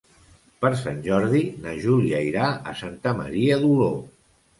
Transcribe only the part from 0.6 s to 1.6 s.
Per Sant Jordi